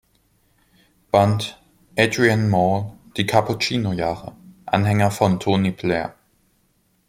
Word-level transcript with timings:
Band, 1.11 1.59
"Adrian 1.95 2.49
Mole: 2.49 2.93
Die 3.17 3.27
Cappuccino-Jahre", 3.27 4.35
Anhänger 4.65 5.11
von 5.11 5.39
Tony 5.39 5.69
Blair. 5.69 6.15